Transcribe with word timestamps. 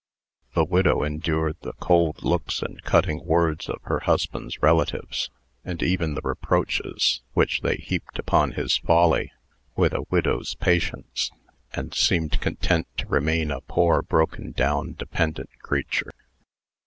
The 0.55 0.65
widow 0.65 1.03
endured 1.03 1.57
the 1.61 1.73
cold 1.73 2.23
looks 2.23 2.63
and 2.63 2.81
cutting 2.81 3.23
words 3.23 3.69
of 3.69 3.83
her 3.83 3.99
husband's 3.99 4.59
relatives, 4.59 5.29
and 5.63 5.83
even 5.83 6.15
the 6.15 6.23
reproaches 6.23 7.21
which 7.33 7.61
they 7.61 7.75
heaped 7.75 8.17
upon 8.17 8.53
his 8.53 8.77
folly, 8.77 9.31
with 9.75 9.93
a 9.93 10.05
widow's 10.09 10.55
patience, 10.55 11.29
and 11.71 11.93
seemed 11.93 12.41
content 12.41 12.87
to 12.97 13.05
remain 13.05 13.51
a 13.51 13.61
poor, 13.61 14.01
broken 14.01 14.53
down, 14.53 14.93
dependent 14.93 15.51
creature. 15.61 16.09